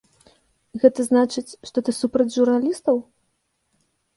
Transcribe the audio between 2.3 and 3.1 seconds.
журналістаў?